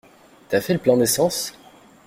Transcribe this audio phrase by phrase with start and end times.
[0.49, 1.53] T'as fait le plein d'essence?